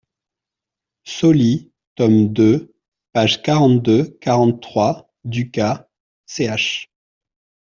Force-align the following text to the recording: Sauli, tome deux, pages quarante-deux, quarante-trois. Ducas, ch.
Sauli, 1.05 1.71
tome 1.95 2.29
deux, 2.33 2.73
pages 3.13 3.43
quarante-deux, 3.43 4.17
quarante-trois. 4.19 5.13
Ducas, 5.25 5.87
ch. 6.27 6.89